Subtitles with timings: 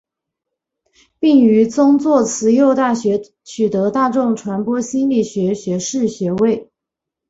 [1.19, 6.71] 并于宗座慈幼大学取得大众传播心理学学士学位。